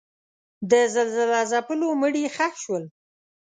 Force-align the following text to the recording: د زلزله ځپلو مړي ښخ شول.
د 0.71 0.73
زلزله 0.93 1.39
ځپلو 1.51 1.89
مړي 2.01 2.23
ښخ 2.35 2.53
شول. 2.63 2.83